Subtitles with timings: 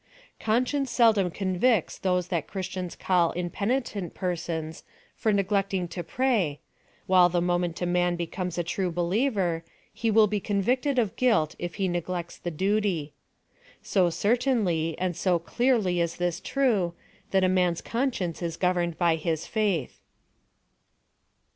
[0.39, 4.83] Conscience Beldom convicts those that christians call impeni tent persons
[5.15, 6.59] for neglecting to pray,
[7.05, 7.69] while tlie mo PLAN OF SALVATION.
[7.69, 11.75] I4l» ment a man becomes a true believer, he will he convicted of guilt if
[11.75, 13.13] he neglects tiie duty.
[13.83, 16.95] So cer tainly and so clearly is it true,
[17.29, 20.01] that a man's con science is governed by his faith.